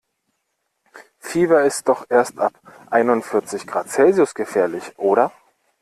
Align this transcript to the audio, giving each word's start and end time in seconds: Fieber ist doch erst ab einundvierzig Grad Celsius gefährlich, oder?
Fieber 1.19 1.63
ist 1.63 1.87
doch 1.87 2.07
erst 2.09 2.39
ab 2.39 2.59
einundvierzig 2.89 3.67
Grad 3.67 3.87
Celsius 3.87 4.33
gefährlich, 4.33 4.97
oder? 4.97 5.31